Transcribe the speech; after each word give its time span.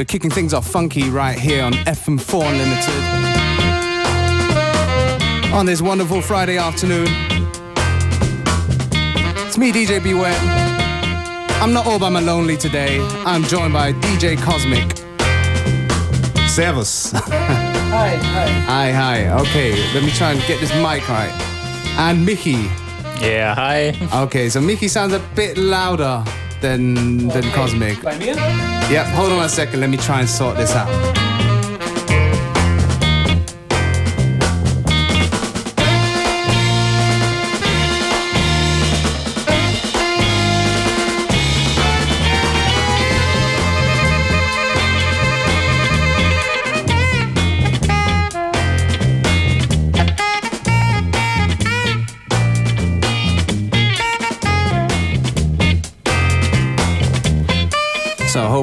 Yeah, 0.00 0.04
we're 0.04 0.06
kicking 0.06 0.30
things 0.30 0.54
off 0.54 0.66
funky 0.66 1.10
right 1.10 1.38
here 1.38 1.62
on 1.62 1.74
FM4 1.74 2.42
Unlimited. 2.48 2.94
On 5.52 5.66
this 5.66 5.82
wonderful 5.82 6.22
Friday 6.22 6.56
afternoon. 6.56 7.06
It's 9.46 9.58
me, 9.58 9.72
DJ 9.72 10.02
Beware. 10.02 10.38
I'm 11.60 11.74
not 11.74 11.86
all 11.86 11.98
by 11.98 12.08
my 12.08 12.20
lonely 12.20 12.56
today. 12.56 12.98
I'm 13.26 13.42
joined 13.42 13.74
by 13.74 13.92
DJ 13.92 14.38
Cosmic. 14.38 14.96
Servus. 16.48 17.12
hi, 17.12 18.16
hi. 18.16 18.46
Hi, 18.46 18.92
hi. 18.92 19.28
Okay, 19.40 19.72
let 19.92 20.02
me 20.02 20.12
try 20.12 20.32
and 20.32 20.40
get 20.46 20.60
this 20.60 20.72
mic 20.76 21.06
right. 21.10 21.30
And 21.98 22.24
Mickey. 22.24 22.70
Yeah, 23.20 23.54
hi. 23.54 23.92
Okay, 24.24 24.48
so 24.48 24.62
Mickey 24.62 24.88
sounds 24.88 25.12
a 25.12 25.20
bit 25.34 25.58
louder 25.58 26.24
than 26.60 27.28
than 27.28 27.44
okay. 27.44 27.52
Cosmic. 27.52 28.02
Bei 28.02 28.16
mir? 28.18 28.36
Yep, 28.90 29.06
hold 29.14 29.32
on 29.32 29.44
a 29.44 29.48
second. 29.48 29.80
Let 29.80 29.90
me 29.90 29.96
try 29.96 30.20
and 30.20 30.28
sort 30.28 30.56
this 30.56 30.74
out. 30.74 31.19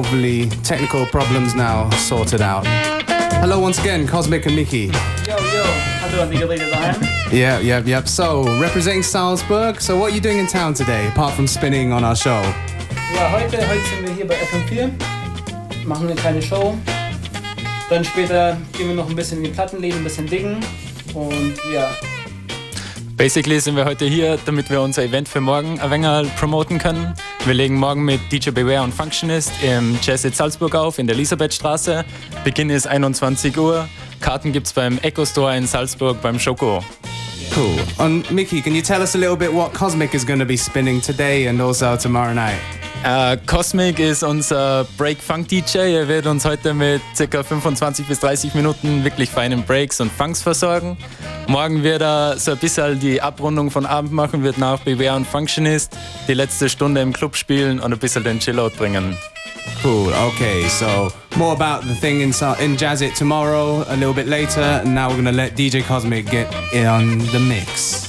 Hopefully 0.08 0.48
technical 0.64 1.04
problems 1.04 1.54
now 1.54 1.90
sorted 1.90 2.40
out. 2.40 2.64
Hello 3.42 3.60
once 3.60 3.78
again, 3.78 4.06
Cosmic 4.06 4.46
and 4.46 4.56
Mickey. 4.56 4.86
Yo, 4.86 5.36
yo. 5.36 5.62
how 6.00 6.08
Hallo 6.08 6.22
an 6.22 6.30
die 6.30 6.38
Geräte 6.38 6.70
daheim. 6.70 6.96
Yep, 7.30 7.62
yep, 7.62 7.86
yep. 7.86 8.08
So 8.08 8.44
representing 8.58 9.02
Salzburg. 9.02 9.82
So 9.82 9.98
what 9.98 10.10
are 10.10 10.14
you 10.14 10.22
doing 10.22 10.38
in 10.38 10.46
town 10.46 10.72
today, 10.72 11.06
apart 11.08 11.34
from 11.34 11.46
spinning 11.46 11.92
on 11.92 12.04
our 12.04 12.16
show? 12.16 12.40
Ja, 13.14 13.30
heute, 13.30 13.58
heute 13.68 13.82
sind 13.90 14.06
wir 14.06 14.14
hier 14.14 14.26
bei 14.26 14.36
FM4. 14.36 14.90
Machen 15.86 16.06
eine 16.06 16.16
kleine 16.16 16.40
Show. 16.40 16.74
Dann 17.90 18.02
später 18.02 18.56
gehen 18.78 18.88
wir 18.88 18.94
noch 18.94 19.10
ein 19.10 19.14
bisschen 19.14 19.38
in 19.38 19.44
die 19.44 19.50
Plattenläden, 19.50 19.98
ein 19.98 20.04
bisschen 20.04 20.26
diggen. 20.26 20.56
Und 21.12 21.54
ja, 21.70 21.90
Basically 23.18 23.58
sind 23.58 23.74
wir 23.74 23.84
heute 23.84 24.04
hier, 24.04 24.38
damit 24.46 24.70
wir 24.70 24.80
unser 24.80 25.02
Event 25.02 25.28
für 25.28 25.40
morgen 25.40 25.80
ein 25.80 25.90
wenig 25.90 26.36
promoten 26.36 26.78
können. 26.78 27.14
Wir 27.44 27.52
legen 27.52 27.74
morgen 27.74 28.04
mit 28.04 28.20
DJ 28.30 28.50
Beware 28.50 28.84
und 28.84 28.94
Functionist 28.94 29.50
im 29.60 29.98
Jazz 30.00 30.24
at 30.24 30.36
Salzburg 30.36 30.76
auf, 30.76 31.00
in 31.00 31.08
der 31.08 31.16
Elisabethstraße. 31.16 32.04
Beginn 32.44 32.70
ist 32.70 32.86
21 32.86 33.58
Uhr. 33.58 33.88
Karten 34.20 34.52
gibt's 34.52 34.72
beim 34.72 34.98
Echo 34.98 35.24
Store 35.24 35.56
in 35.56 35.66
Salzburg 35.66 36.22
beim 36.22 36.38
Schoko. 36.38 36.84
Cool. 37.56 37.76
And 37.98 38.30
Mickey, 38.30 38.60
can 38.60 38.76
you 38.76 38.82
tell 38.82 39.02
us 39.02 39.16
a 39.16 39.18
little 39.18 39.36
bit 39.36 39.52
what 39.52 39.74
Cosmic 39.74 40.14
is 40.14 40.24
going 40.24 40.38
to 40.38 40.46
be 40.46 40.56
spinning 40.56 41.00
today 41.00 41.48
and 41.48 41.60
also 41.60 41.96
tomorrow 41.96 42.32
night? 42.32 42.60
Äh, 43.04 43.36
Cosmic 43.46 44.00
ist 44.00 44.22
unser 44.22 44.84
Break-Funk-DJ. 44.96 45.94
Er 45.94 46.08
wird 46.08 46.26
uns 46.26 46.44
heute 46.44 46.74
mit 46.74 47.00
ca. 47.16 47.42
25 47.42 48.06
bis 48.06 48.20
30 48.20 48.54
Minuten 48.54 49.04
wirklich 49.04 49.30
feinen 49.30 49.62
Breaks 49.62 50.00
und 50.00 50.10
Funks 50.10 50.42
versorgen. 50.42 50.96
Morgen 51.46 51.82
wird 51.82 52.02
er 52.02 52.36
so 52.38 52.52
ein 52.52 52.58
bisschen 52.58 52.98
die 52.98 53.22
Abrundung 53.22 53.70
von 53.70 53.86
Abend 53.86 54.12
machen, 54.12 54.42
wird 54.42 54.58
nach 54.58 54.80
Beware 54.80 55.16
und 55.16 55.26
Functionist 55.26 55.96
die 56.26 56.34
letzte 56.34 56.68
Stunde 56.68 57.00
im 57.00 57.12
Club 57.12 57.36
spielen 57.36 57.78
und 57.78 57.92
ein 57.92 57.98
bisschen 57.98 58.24
den 58.24 58.40
Chillout 58.40 58.70
bringen. 58.70 59.16
Cool. 59.84 60.12
Okay, 60.12 60.66
so 60.68 61.12
more 61.36 61.52
about 61.52 61.86
the 61.86 61.94
thing 61.94 62.20
in, 62.20 62.32
in 62.58 62.76
Jazz 62.76 63.00
It 63.00 63.14
tomorrow, 63.14 63.84
a 63.88 63.94
little 63.94 64.14
bit 64.14 64.26
later, 64.26 64.60
and 64.60 64.94
now 64.94 65.08
we're 65.08 65.22
to 65.22 65.30
let 65.30 65.56
DJ 65.56 65.86
Cosmic 65.86 66.28
get 66.30 66.52
in 66.72 66.86
on 66.86 67.18
the 67.32 67.38
mix. 67.38 68.07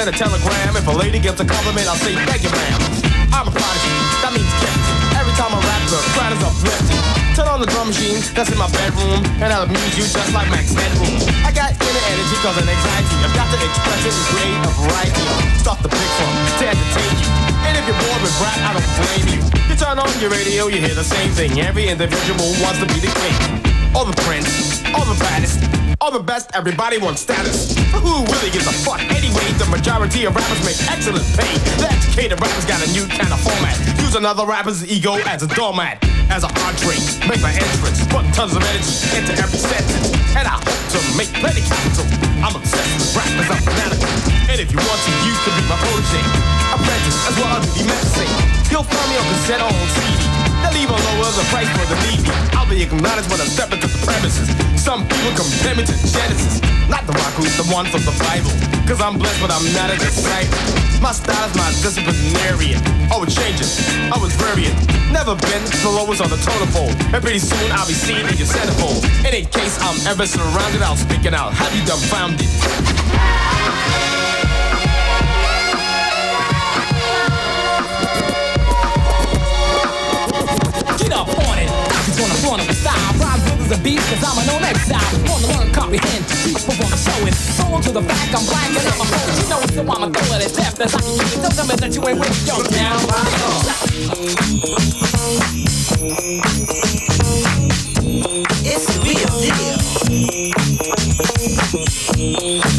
Send 0.00 0.16
a 0.16 0.16
telegram. 0.16 0.72
If 0.76 0.88
a 0.88 0.96
lady 0.96 1.20
gives 1.20 1.36
a 1.40 1.44
compliment, 1.44 1.84
I'll 1.84 2.00
say, 2.00 2.16
thank 2.24 2.40
you, 2.40 2.48
ma'am. 2.48 2.80
I'm 3.36 3.44
a 3.44 3.52
prodigy, 3.52 3.96
that 4.24 4.32
means 4.32 4.48
gift. 4.56 4.80
Every 5.12 5.34
time 5.36 5.52
I 5.52 5.60
rap, 5.60 5.82
the 5.92 6.00
crowd 6.16 6.32
is 6.32 6.40
uplifting. 6.40 7.00
Turn 7.36 7.48
on 7.52 7.60
the 7.60 7.68
drum 7.68 7.92
machine 7.92 8.16
that's 8.32 8.48
in 8.48 8.56
my 8.56 8.70
bedroom, 8.72 9.20
and 9.44 9.52
I'll 9.52 9.68
amuse 9.68 9.92
you 10.00 10.08
just 10.08 10.32
like 10.32 10.48
Max 10.48 10.72
Headroom. 10.72 11.20
I 11.44 11.52
got 11.52 11.76
inner 11.76 12.04
energy 12.16 12.36
cause 12.40 12.56
an 12.56 12.64
anxiety. 12.64 13.16
I've 13.20 13.36
got 13.36 13.48
to 13.52 13.58
express 13.60 14.00
it 14.08 14.14
and 14.16 14.26
create 14.32 14.60
a 14.64 14.72
variety. 14.72 15.24
Start 15.60 15.78
the 15.84 15.92
pick 15.92 16.10
to 16.16 16.64
entertain 16.64 17.12
you. 17.20 17.28
And 17.68 17.72
if 17.76 17.84
you're 17.84 18.00
bored 18.00 18.22
with 18.24 18.36
rap, 18.40 18.56
I 18.56 18.70
don't 18.80 18.90
blame 18.96 19.26
you. 19.36 19.40
You 19.68 19.76
turn 19.76 20.00
on 20.00 20.08
your 20.16 20.32
radio, 20.32 20.72
you 20.72 20.80
hear 20.80 20.96
the 20.96 21.04
same 21.04 21.28
thing. 21.36 21.60
Every 21.60 21.92
individual 21.92 22.48
wants 22.64 22.80
to 22.80 22.88
be 22.88 23.04
the 23.04 23.12
king 23.20 23.36
or 23.92 24.08
the 24.08 24.16
prince 24.24 24.80
all 24.96 25.04
the 25.04 25.18
baddest, 25.20 25.60
all 26.00 26.10
the 26.10 26.18
best, 26.18 26.50
everybody 26.54 26.96
wants 26.96 27.20
status. 27.20 27.76
Who 27.92 28.24
really 28.24 28.50
gives 28.50 28.66
a 28.66 28.72
fuck 28.72 29.00
anyway? 29.12 29.44
The 29.60 29.68
majority 29.68 30.24
of 30.24 30.34
rappers 30.34 30.64
make 30.64 30.80
excellent 30.88 31.24
pay. 31.36 31.52
The 31.76 31.92
educated 31.92 32.40
rappers 32.40 32.64
got 32.64 32.80
a 32.80 32.88
new 32.92 33.04
kind 33.04 33.28
of 33.28 33.40
format. 33.40 33.76
Use 34.00 34.16
another 34.16 34.46
rapper's 34.46 34.80
ego 34.88 35.20
as 35.28 35.42
a 35.42 35.48
doormat, 35.52 36.00
as 36.32 36.44
an 36.44 36.52
entree. 36.64 36.96
Make 37.28 37.44
my 37.44 37.52
entrance, 37.52 38.00
put 38.08 38.24
tons 38.32 38.56
of 38.56 38.64
energy 38.64 38.96
into 39.12 39.36
every 39.36 39.60
sentence. 39.60 40.08
And 40.32 40.48
I 40.48 40.56
hope 40.56 40.80
to 40.96 40.98
make 41.20 41.28
plenty 41.36 41.60
capital. 41.68 42.08
I'm 42.40 42.56
obsessed 42.56 42.96
with 42.96 43.20
rappers, 43.20 43.48
I'm 43.52 43.60
fanatical. 43.60 44.08
And 44.48 44.56
if 44.56 44.72
you 44.72 44.80
want 44.80 45.00
to, 45.04 45.12
you 45.20 45.34
can 45.44 45.52
be 45.52 45.64
my 45.68 45.76
protege. 45.84 46.24
Apprentice, 46.72 47.18
as 47.28 47.34
well 47.36 47.52
as 47.60 47.68
the 47.76 47.84
medicine. 47.84 48.32
You'll 48.72 48.88
find 48.88 49.06
me 49.12 49.16
on 49.20 49.26
cassette 49.36 49.60
on 49.60 49.72
CD. 49.92 50.39
They'll 50.62 50.76
even 50.76 50.96
lower 50.96 51.32
the 51.32 51.44
price 51.48 51.68
for 51.72 51.86
the 51.88 51.96
needy. 52.06 52.28
I'll 52.56 52.68
be 52.68 52.82
acknowledged 52.82 53.30
when 53.30 53.40
I 53.40 53.48
step 53.48 53.72
into 53.72 53.88
the 53.88 54.00
premises. 54.04 54.48
Some 54.76 55.08
people 55.08 55.32
compare 55.36 55.76
me 55.76 55.84
to 55.84 55.94
Genesis. 56.08 56.60
Not 56.88 57.06
the 57.06 57.12
rock 57.12 57.32
who's 57.38 57.56
the 57.56 57.64
one 57.72 57.86
from 57.86 58.02
the 58.04 58.12
Bible. 58.20 58.52
Cause 58.88 59.00
I'm 59.00 59.16
blessed, 59.16 59.40
but 59.40 59.50
I'm 59.50 59.64
not 59.72 59.90
a 59.90 59.96
disciple. 59.96 60.58
My 61.00 61.12
style 61.12 61.48
is 61.48 61.54
my 61.56 61.70
disciplinarian. 61.80 62.80
Oh, 63.12 63.24
it 63.24 63.30
changes. 63.30 63.80
I 64.12 64.18
was 64.18 64.34
variant. 64.36 64.76
Never 65.12 65.34
been 65.34 65.64
the 65.64 65.90
lowest 65.90 66.20
on 66.20 66.28
the 66.28 66.36
totem 66.44 66.68
pole. 66.74 66.92
And 67.14 67.22
pretty 67.22 67.38
soon 67.40 67.70
I'll 67.72 67.86
be 67.86 67.94
seen 67.94 68.26
in 68.26 68.36
your 68.36 68.50
centerfold. 68.50 69.04
In 69.20 69.26
any 69.32 69.44
case 69.46 69.78
I'm 69.80 69.96
ever 70.06 70.26
surrounded, 70.26 70.82
I'll 70.82 70.96
speak 70.96 71.24
it 71.24 71.34
out. 71.34 71.54
Have 71.54 71.72
you 71.74 71.84
dumbfounded? 71.86 72.48
A 83.70 83.78
beat, 83.84 84.00
cause 84.00 84.18
I'm 84.26 84.36
a 84.36 84.44
known 84.46 84.64
exile. 84.64 84.98
Wanna 85.30 85.46
learn, 85.46 85.70
comprehend, 85.72 86.26
people 86.42 86.74
wanna 86.82 86.96
show 86.98 87.24
it. 87.24 87.34
So 87.34 87.62
on 87.72 87.80
to 87.82 87.92
the 87.92 88.02
fact 88.02 88.34
I'm 88.34 88.44
black 88.46 88.66
and 88.66 88.78
I'm 88.82 89.00
a 89.00 89.04
poet. 89.06 89.38
You 89.38 89.46
know, 89.46 89.62
so 89.62 89.82
I'ma 89.82 90.10
throw 90.10 90.34
it 90.34 90.44
as 90.44 90.52
depth 90.58 90.80
as 90.80 90.92
I 90.92 90.98
can 90.98 91.14
it. 91.14 91.38
Don't 91.40 91.54
tell 91.54 91.66
me 91.66 91.76
that 91.76 91.94
you 91.94 92.08
ain't 92.08 92.18
with 92.18 92.46
yo 92.48 92.58
now. 92.74 92.98
It's 98.66 98.86
the 98.90 98.98
real 99.06 99.30
deal. 99.38 99.78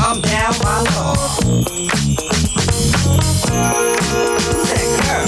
I'm 0.01 0.19
down 0.19 0.53
by 0.59 0.81
law. 0.91 1.15
Who's 4.51 4.69
that 4.71 4.87
girl? 5.07 5.27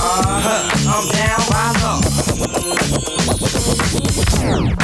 Uh-huh. 0.00 0.70
I'm 0.88 1.04
down 1.12 1.40
by 1.50 1.68
law. 1.82 2.00
Who's 4.42 4.76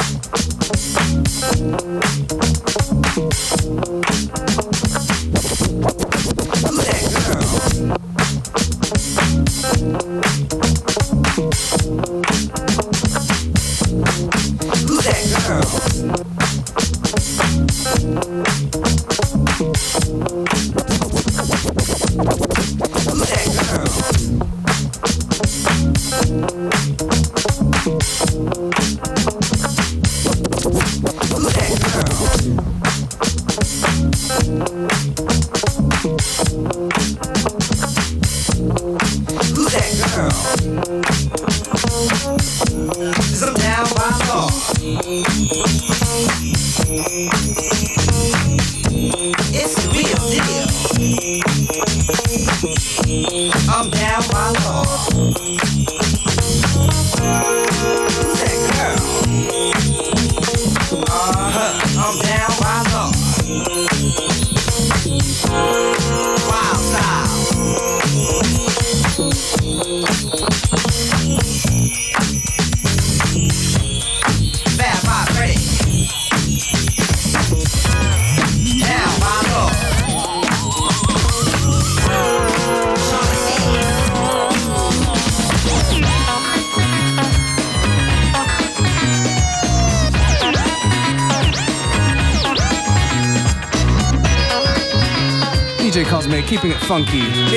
that 9.97 10.38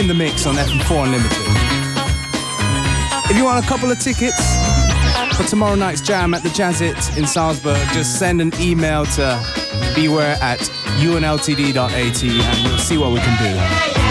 in 0.02 0.08
the 0.08 0.14
mix 0.14 0.46
on 0.46 0.56
FM4 0.56 1.04
Unlimited. 1.04 1.30
If 3.30 3.36
you 3.36 3.44
want 3.44 3.64
a 3.64 3.68
couple 3.68 3.88
of 3.88 4.00
tickets 4.00 4.36
for 5.36 5.44
tomorrow 5.44 5.76
night's 5.76 6.00
jam 6.00 6.34
at 6.34 6.42
the 6.42 6.48
Jazzit 6.48 7.16
in 7.16 7.24
Salzburg, 7.24 7.78
just 7.92 8.18
send 8.18 8.40
an 8.40 8.52
email 8.60 9.06
to 9.06 9.40
beware 9.94 10.36
at 10.42 10.58
unltd.at 10.98 12.24
and 12.24 12.64
we'll 12.64 12.78
see 12.78 12.98
what 12.98 13.12
we 13.12 13.20
can 13.20 13.96
do. 13.96 14.01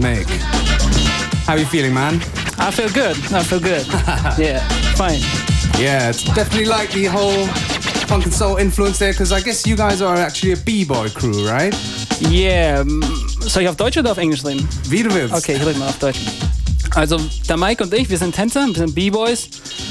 Cosmic. 0.00 0.26
How 1.46 1.52
are 1.52 1.58
you 1.58 1.66
feeling, 1.66 1.92
man? 1.92 2.14
I 2.58 2.70
feel 2.70 2.88
good. 2.88 3.16
I 3.34 3.42
feel 3.42 3.60
good. 3.60 3.86
yeah, 4.38 4.66
fine. 4.94 5.20
Yeah, 5.78 6.08
it's 6.08 6.24
definitely 6.24 6.64
like 6.64 6.90
the 6.92 7.04
whole 7.04 7.46
funk 8.08 8.24
and 8.24 8.32
soul 8.32 8.56
influence 8.56 8.98
there, 8.98 9.12
because 9.12 9.30
I 9.30 9.42
guess 9.42 9.66
you 9.66 9.76
guys 9.76 10.00
are 10.00 10.16
actually 10.16 10.52
a 10.52 10.56
B-boy 10.56 11.10
crew, 11.10 11.46
right? 11.46 11.74
Yeah, 12.18 12.82
mm, 12.82 13.02
soll 13.42 13.62
ich 13.62 13.68
auf 13.68 13.76
Deutsch 13.76 13.98
oder 13.98 14.12
auf 14.12 14.18
Englisch 14.18 14.42
reden? 14.42 14.66
Wie 14.88 15.02
du 15.02 15.12
willst. 15.12 15.34
Okay, 15.34 15.56
ich 15.56 15.66
rede 15.66 15.78
mal 15.78 15.88
auf 15.88 15.98
Deutsch. 15.98 16.20
Also, 16.94 17.18
der 17.46 17.58
Mike 17.58 17.84
und 17.84 17.92
ich, 17.92 18.08
wir 18.08 18.16
sind 18.16 18.34
Tänzer, 18.34 18.66
wir 18.66 18.74
sind 18.74 18.94
B-Boys, 18.94 19.50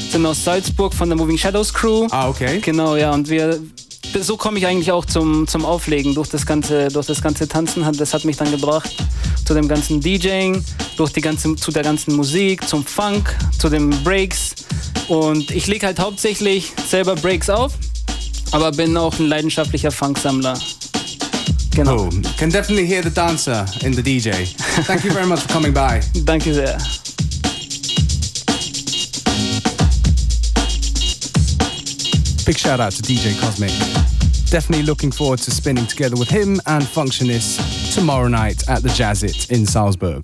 sind 0.10 0.26
aus 0.26 0.44
Salzburg 0.44 0.92
von 0.92 1.08
der 1.10 1.18
Moving 1.18 1.38
Shadows 1.38 1.72
Crew. 1.72 2.08
Ah, 2.10 2.30
okay. 2.30 2.60
Genau, 2.62 2.96
ja, 2.96 3.12
und 3.14 3.30
wir 3.30 3.60
so 4.20 4.38
komme 4.38 4.58
ich 4.58 4.66
eigentlich 4.66 4.92
auch 4.92 5.06
zum, 5.06 5.48
zum 5.48 5.66
Auflegen 5.66 6.16
durch 6.16 6.30
das 6.30 6.44
ganze 6.44 6.88
durch 6.88 7.06
das 7.06 7.22
ganze 7.22 7.48
Tanzen 7.48 7.86
das 7.96 8.12
hat 8.12 8.26
mich 8.26 8.38
dann 8.38 8.50
gebracht 8.50 8.96
zu 9.50 9.56
dem 9.56 9.68
ganzen 9.68 10.00
DJing 10.00 10.64
durch 10.96 11.12
die 11.12 11.22
ganze 11.22 11.56
zu 11.56 11.72
der 11.72 11.82
ganzen 11.82 12.16
Musik 12.16 12.68
zum 12.68 12.86
Funk 12.86 13.36
zu 13.58 13.68
den 13.68 13.90
Breaks 14.04 14.54
und 15.08 15.50
ich 15.50 15.66
lege 15.66 15.88
halt 15.88 16.00
hauptsächlich 16.00 16.72
selber 16.88 17.16
Breaks 17.16 17.50
auf 17.50 17.74
aber 18.52 18.70
bin 18.72 18.96
auch 18.96 19.18
ein 19.18 19.26
leidenschaftlicher 19.26 19.90
Funksammler 19.90 20.54
genau 21.72 22.06
Oh, 22.06 22.10
can 22.38 22.52
definitely 22.52 22.86
hear 22.86 23.02
the 23.02 23.10
dancer 23.10 23.66
in 23.82 23.92
the 23.92 24.04
DJ. 24.04 24.54
Thank 24.86 25.04
you 25.04 25.12
very 25.12 25.26
much 25.26 25.40
for 25.40 25.52
coming 25.52 25.74
by. 25.74 26.00
danke 26.26 26.54
sehr 26.54 26.78
Big 32.46 32.60
shout 32.60 32.80
out 32.80 32.92
to 32.92 33.02
DJ 33.02 33.34
Cosmic. 33.40 33.72
Definitely 34.50 34.86
looking 34.86 35.12
forward 35.12 35.38
to 35.40 35.52
spinning 35.52 35.86
together 35.86 36.16
with 36.16 36.28
him 36.28 36.60
and 36.66 36.84
Functionist 36.84 37.94
tomorrow 37.94 38.28
night 38.28 38.68
at 38.68 38.82
the 38.82 38.90
Jazzit 38.90 39.52
in 39.52 39.64
Salzburg. 39.64 40.24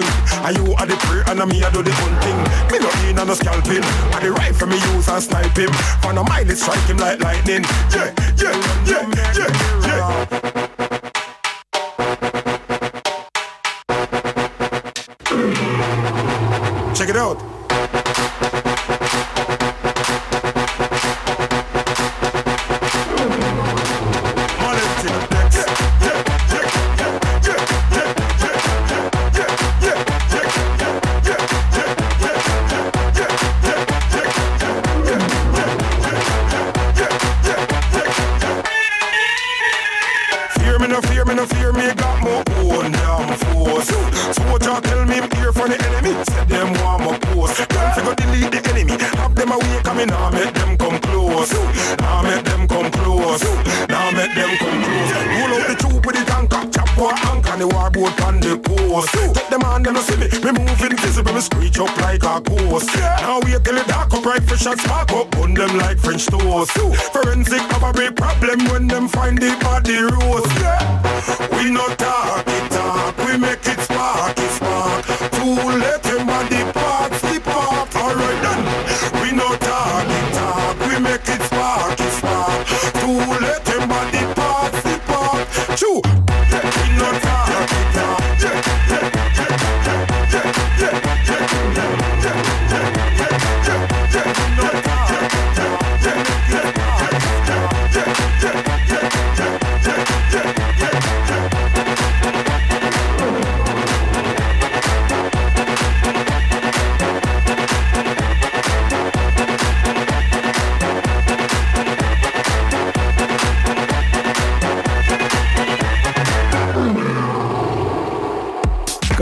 Thing, 0.00 0.08
and 0.44 0.56
you 0.56 0.74
are 0.74 0.86
the 0.86 0.96
prey 1.04 1.22
and 1.28 1.40
a 1.40 1.46
me 1.46 1.62
I 1.62 1.70
do 1.70 1.82
the 1.82 1.92
hunting. 1.92 2.38
Me 2.70 2.78
no 2.78 2.90
in 3.08 3.18
and 3.18 3.28
no 3.28 3.34
scalping, 3.34 3.84
and 3.84 4.22
the 4.24 4.32
rifle 4.32 4.68
me 4.68 4.76
use 4.94 5.08
and 5.08 5.22
snipe 5.22 5.56
him. 5.56 5.72
For 6.00 6.12
no 6.12 6.24
mile 6.24 6.48
it 6.48 6.56
strike 6.56 6.86
him 6.88 6.98
like 6.98 7.20
lightning. 7.20 7.64
Yeah, 7.92 8.12
yeah, 8.36 8.54
yeah, 8.86 9.04
yeah, 9.36 10.42
yeah. 10.42 10.51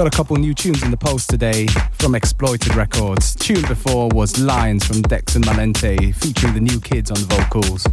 Got 0.01 0.07
a 0.07 0.17
couple 0.17 0.35
new 0.39 0.55
tunes 0.55 0.83
in 0.83 0.91
the 0.91 0.97
post 0.97 1.29
today 1.29 1.67
from 1.99 2.15
Exploited 2.15 2.75
Records. 2.75 3.35
Tune 3.35 3.61
before 3.69 4.09
was 4.09 4.41
Lions 4.41 4.87
from 4.87 5.03
Dex 5.03 5.37
and 5.37 5.45
Malente, 5.45 6.15
featuring 6.15 6.55
the 6.55 6.61
new 6.61 6.81
kids 6.81 7.11
on 7.11 7.19
the 7.21 7.27
vocals. 7.27 7.85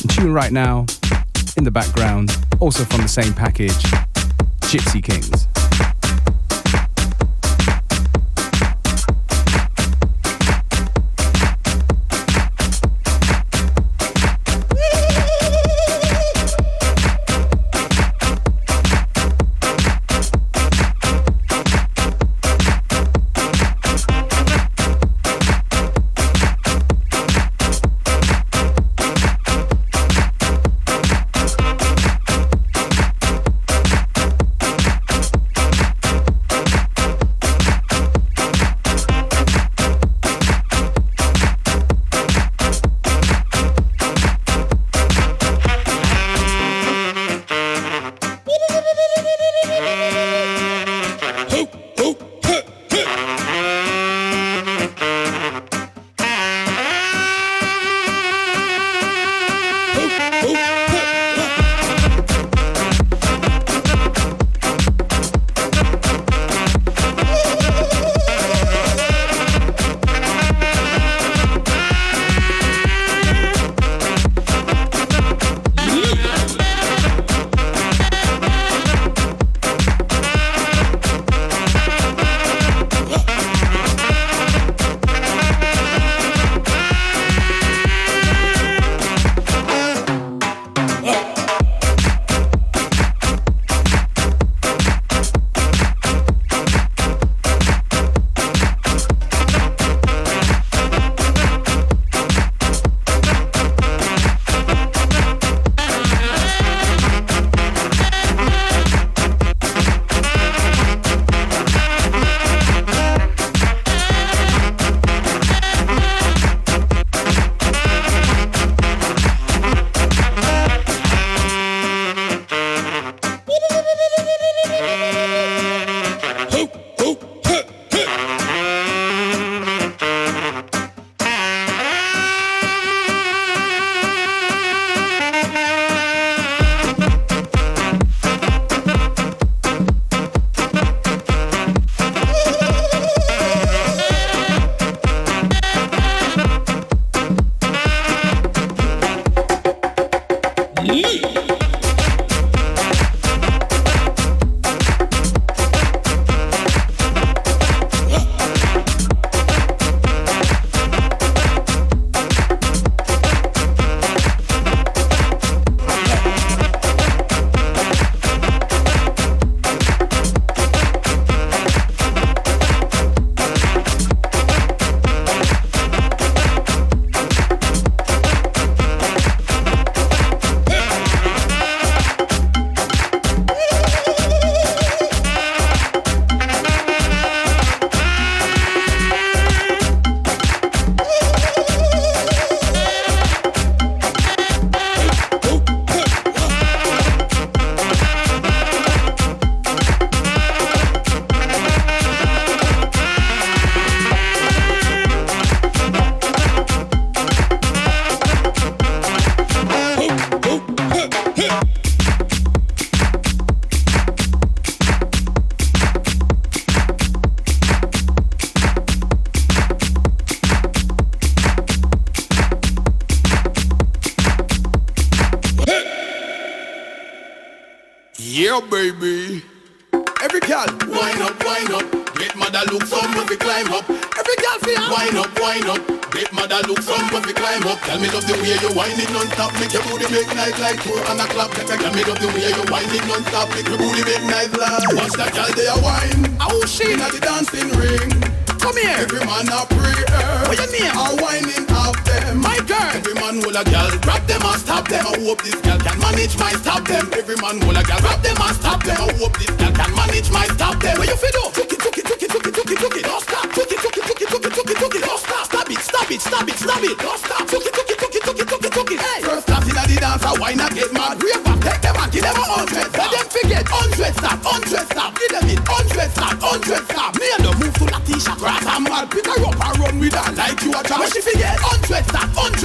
And 0.00 0.10
tune 0.10 0.32
right 0.32 0.52
now, 0.52 0.86
in 1.58 1.64
the 1.64 1.70
background, 1.70 2.34
also 2.60 2.82
from 2.84 3.02
the 3.02 3.08
same 3.08 3.34
package, 3.34 3.74
Gypsy 4.62 5.04
Kings. 5.04 5.43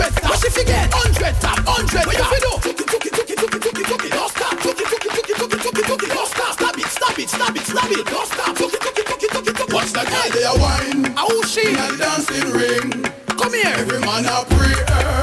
Hundred. 0.09 0.29
When 0.29 0.39
she 0.39 0.49
forget 0.49 0.89
hundred 0.93 1.35
stop, 1.37 1.59
hundred 1.65 2.05
What 2.05 2.17
you 2.17 2.25
feel 2.25 2.41
do? 2.41 2.53
Took 2.59 2.79
it, 2.79 2.87
took 2.89 3.05
it, 3.05 3.13
took 3.13 3.29
it, 3.29 3.37
took 3.37 3.79
it, 3.79 3.85
took 3.85 4.05
it. 4.05 4.11
Don't 4.11 4.31
stop. 4.31 4.53
Took 4.59 4.79
it, 4.79 4.87
took 4.89 5.05
it, 5.05 5.11
took 5.13 5.29
it, 5.29 5.37
took 5.37 5.53
it, 5.53 5.61
took 5.61 5.79
it, 5.79 5.85
took 5.85 6.03
it. 6.03 6.09
Don't 6.09 6.29
stop. 6.29 6.53
Stop 6.53 6.77
it, 6.77 6.89
stop 6.89 7.19
it, 7.19 7.29
stop 7.29 7.55
it, 7.55 7.65
stop 7.65 7.91
it. 7.91 8.05
Don't 8.05 8.27
stop. 8.27 8.55
Took 8.55 8.73
it, 8.73 8.81
took 8.81 8.97
it, 8.97 9.05
took 9.05 9.23
it, 9.23 9.31
took 9.31 9.47
it, 9.47 9.55
took 9.55 9.69
it. 9.69 9.73
Watch 9.73 9.91
that 9.93 10.07
girl 10.09 10.29
they 10.33 10.45
a 10.45 10.53
wine. 10.57 11.13
Oh, 11.17 11.41
she. 11.45 11.69
Inna 11.69 11.85
the 11.93 11.97
dancing 11.97 12.49
ring. 12.51 12.89
Come 13.37 13.53
here. 13.53 13.75
Every 13.77 14.01
man 14.01 14.25
a 14.25 14.43
pray. 14.49 14.75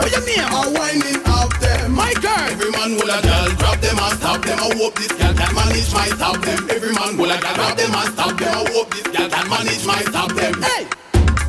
What 0.02 0.10
you 0.14 0.22
mean? 0.24 0.44
A 0.46 0.62
whining 0.72 1.20
of 1.26 1.50
them. 1.60 1.92
My 1.92 2.12
girl. 2.22 2.46
Every 2.50 2.70
man 2.70 2.96
will 2.96 3.10
a 3.10 3.18
girl 3.20 3.48
grab 3.58 3.78
them 3.82 3.98
and 3.98 4.14
stop 4.18 4.40
them. 4.44 4.58
I 4.58 4.68
hope 4.78 4.94
this 4.94 5.12
girl 5.12 5.34
can 5.34 5.52
manage 5.54 5.90
my 5.92 6.08
stop 6.14 6.38
them. 6.40 6.60
Every 6.70 6.92
man 6.94 7.18
will 7.18 7.30
a 7.30 7.38
girl 7.40 7.54
grab 7.54 7.74
them 7.76 7.92
and 7.94 8.08
stop 8.14 8.34
them. 8.38 8.54
I 8.54 8.62
hope 8.70 8.90
this 8.94 9.08
girl 9.10 9.28
can 9.28 9.46
manage 9.50 9.84
my 9.86 10.00
stop 10.06 10.30
them. 10.32 10.54
Hey. 10.62 10.86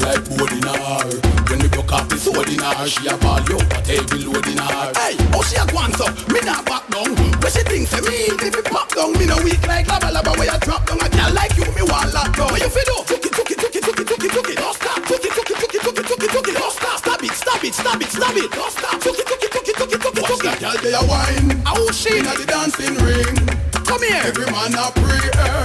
like 0.00 0.22
board 0.28 0.52
in 0.52 0.64
her. 0.64 1.04
When 1.48 1.58
me 1.60 1.68
broke 1.68 1.92
off 1.92 2.08
the 2.08 2.16
sword 2.16 2.48
in 2.48 2.60
her, 2.60 2.86
she 2.88 3.06
a 3.08 3.16
ball 3.18 3.40
yo, 3.48 3.58
but 3.68 3.86
heavy 3.86 4.24
load 4.24 4.46
in 4.46 4.58
her. 4.58 4.92
Hey, 4.96 5.14
oh 5.34 5.42
she 5.42 5.56
a 5.56 5.64
gwan 5.68 5.92
so, 5.94 6.06
me 6.32 6.40
not 6.42 6.64
back 6.66 6.84
down. 6.88 7.14
When 7.14 7.50
she 7.52 7.62
thinks 7.66 7.90
say 7.90 8.02
me, 8.02 8.32
if 8.34 8.52
me 8.54 8.62
pop 8.70 8.88
down, 8.94 9.12
me 9.18 9.26
no 9.26 9.36
weak 9.42 9.62
like 9.66 9.86
lava 9.88 10.10
lava. 10.10 10.32
Where 10.38 10.50
you 10.50 10.58
drop 10.60 10.86
down, 10.86 11.00
a 11.00 11.08
girl 11.08 11.32
like 11.32 11.56
you, 11.56 11.66
me 11.74 11.82
want 11.84 12.12
lock 12.14 12.36
down. 12.36 12.50
What 12.50 12.60
you 12.60 12.70
feel 12.70 12.84
do? 12.84 12.96
Took 13.06 13.26
it, 13.26 13.32
took 13.32 13.50
it, 13.50 13.58
took 13.58 13.74
it, 13.76 13.82
took 13.84 14.00
it, 14.00 14.06
took 14.06 14.24
it, 14.24 14.30
took 14.32 14.50
it. 14.50 14.56
Don't 14.56 14.74
stop. 14.74 15.02
Took 15.06 15.24
it, 15.24 15.32
took 15.32 15.50
it, 15.50 15.58
took 15.58 15.74
it, 15.74 15.80
took 15.82 15.98
it, 15.98 16.06
took 16.06 16.22
it, 16.22 16.30
took 16.30 16.48
it. 16.48 16.54
Don't 16.54 16.72
stop. 16.72 16.98
Stop 16.98 17.22
it, 17.24 17.32
stop 17.32 17.64
it, 17.64 17.74
stop 17.74 18.00
it, 18.00 18.10
stop 18.10 18.36
it. 18.36 18.50
Don't 18.50 18.72
stop. 18.72 19.00
Took 19.00 19.18
it, 19.18 19.26
took 19.26 19.42
it, 19.42 19.52
took 19.52 19.68
it, 19.68 19.76
took 19.76 19.92
it, 19.92 20.00
took 20.00 20.16
it, 20.16 20.22
Watch 20.22 20.30
took 20.30 20.44
it. 20.44 20.60
that 20.60 20.60
Girl 20.60 20.76
they 20.82 20.94
a 20.94 21.02
wine. 21.04 21.62
Oh 21.66 21.90
she. 21.90 22.18
Inna 22.18 22.34
the 22.36 22.46
dancing 22.46 22.94
ring. 23.04 23.69
Come 23.90 24.06
here. 24.06 24.22
Every 24.22 24.46
man 24.54 24.70
a 24.78 24.86
pray. 25.02 25.18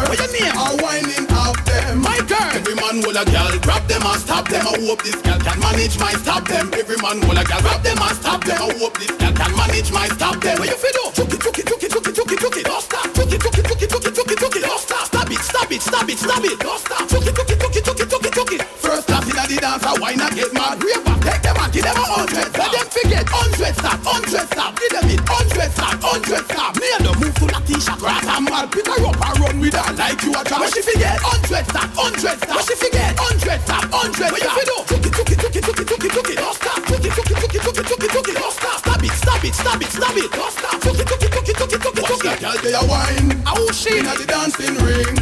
What 0.09 0.17
you 0.17 0.29
mean? 0.33 0.49
A 0.49 0.65
whining 0.81 1.29
of 1.29 1.53
them. 1.61 2.01
My 2.01 2.17
girl. 2.25 2.57
Every 2.57 2.73
man 2.73 3.05
will 3.05 3.13
a 3.13 3.21
girl 3.21 3.53
grab 3.61 3.85
them 3.85 4.01
and 4.01 4.17
stop 4.17 4.49
them. 4.49 4.65
I 4.65 4.81
hope 4.81 5.05
this 5.05 5.13
girl 5.21 5.37
can 5.37 5.59
manage 5.61 5.93
my 6.01 6.09
stop 6.17 6.41
them. 6.49 6.73
Every 6.73 6.97
man 7.05 7.21
will 7.21 7.37
a 7.37 7.45
girl 7.45 7.61
grab 7.61 7.85
them 7.85 8.01
and 8.01 8.17
stop 8.17 8.41
them. 8.41 8.57
I 8.57 8.73
hope 8.81 8.97
this 8.97 9.13
girl 9.13 9.29
can 9.29 9.53
manage 9.53 9.93
my 9.93 10.09
stop 10.09 10.41
them. 10.41 10.57
What 10.57 10.73
you 10.73 10.79
feel 10.81 10.89
do? 10.97 11.05
Took 11.13 11.37
it, 11.37 11.41
took 11.45 11.53
it, 11.53 11.65
took 11.69 11.83
it, 11.85 11.91
took 11.93 12.07
it, 12.09 12.15
took 12.17 12.31
it, 12.33 12.39
took 12.41 12.57
it. 12.57 12.65
Don't 12.65 12.81
stop. 12.81 13.05
Took 13.13 13.29
it, 13.29 13.41
took 13.45 13.57
it, 13.61 13.65
took 13.69 13.81
it, 13.85 13.89
took 13.93 14.05
it, 14.09 14.15
took 14.17 14.31
it, 14.33 14.37
took 14.41 14.55
it. 14.57 14.63
Don't 14.65 14.81
stop. 14.81 15.05
Stop 15.05 15.29
it, 15.29 15.41
stop 15.45 15.69
it, 15.69 15.81
stop 15.85 16.09
it, 16.09 16.17
stop 16.17 16.45
it. 16.49 16.57
Don't 16.65 16.81
stop. 16.81 17.05
Took 17.05 17.29
it, 17.29 17.35
took 17.37 17.49
it, 17.53 17.59
took 17.61 17.75
it, 17.77 17.85
took 17.85 17.99
it, 18.01 18.09
took 18.09 18.25
it, 18.25 18.33
took 18.33 18.51
it. 18.57 18.61
First 18.81 19.05
class 19.05 19.29
inna 19.29 19.45
the 19.45 19.57
dance, 19.61 19.85
why 20.01 20.17
not 20.17 20.33
get 20.33 20.49
mad? 20.49 20.81
Real 20.81 20.97
back, 21.05 21.21
take 21.21 21.45
them 21.45 21.61
and 21.61 21.69
give 21.69 21.85
them 21.85 21.93
a 21.93 22.05
hundred. 22.09 22.49
Let 22.57 22.73
them 22.73 22.89
forget 22.89 23.29
hundred 23.29 23.73
stop, 23.77 24.01
hundred 24.01 24.49
stop. 24.49 24.73
Give 24.81 24.89
them 24.97 25.13
it 25.13 25.21
hundred 25.29 25.69
stop, 25.77 26.01
hundred 26.01 26.41
stop. 26.49 26.73
Me 26.81 26.89
and 26.97 27.05
the 27.05 27.13
move 27.21 27.44
to 27.79 27.91
Latisha, 27.91 27.99
grass 27.99 28.27
and 28.27 28.45
mad. 28.45 28.71
Pick 28.71 28.87
her 28.87 29.05
up 29.05 29.19
and 29.19 29.39
run 29.39 29.59
with 29.59 29.73
her 29.73 29.93
like 29.95 30.21
you 30.23 30.31
a 30.31 30.43
trap. 30.43 30.59
When 30.59 30.71
she 30.71 30.81
forget 30.81 31.19
hundred 31.19 31.65
stop, 31.67 31.89
hundred 31.95 32.37
stop. 32.39 32.55
When 32.55 32.65
she 32.65 32.75
forget 32.75 33.15
hundred 33.19 33.59
stop, 33.61 33.85
hundred 33.91 34.31
What 34.31 34.43
you 34.43 34.51
feel 34.55 34.65
do? 34.65 34.77
Took 34.85 35.05
it, 35.05 35.13
took 35.13 35.31
it, 35.31 35.39
took 35.39 35.55
it, 35.55 35.63
took 35.63 35.79
it, 35.79 35.87
took 35.87 36.05
it, 36.05 36.11
took 36.11 36.29
it. 36.29 36.37
Don't 36.37 36.55
stop. 36.55 36.79
Took 36.85 37.05
it, 37.05 37.11
took 37.11 37.31
it, 37.31 37.37
took 37.39 37.55
it, 37.55 37.61
took 37.61 37.77
it, 37.77 37.85
took 37.85 38.03
it, 38.03 38.11
took 38.11 38.29
it. 38.29 38.35
Don't 38.35 38.53
stop. 38.53 38.77
Stop 38.79 39.03
it, 39.03 39.11
stop 39.11 39.43
it, 39.43 39.53
stop 39.53 39.81
it, 39.81 39.89
stop 39.91 40.15
it. 40.15 40.31
Don't 40.31 40.51
stop. 40.51 40.81
Took 40.81 40.99
it, 40.99 41.07
took 41.07 41.23
it, 41.23 41.31
took 41.31 41.49
it, 41.49 41.55
took 41.55 41.73
it, 41.73 41.81
took 41.81 41.97
it, 41.97 42.03
Watch 42.03 42.19
that 42.23 42.39
Girl, 42.39 42.57
they 42.63 42.73
a 42.75 42.83
wine. 42.87 43.43
Oh 43.47 43.71
she. 43.71 43.99
Inna 43.99 44.15
the 44.15 44.25
dancing 44.25 44.75
ring. 44.83 45.15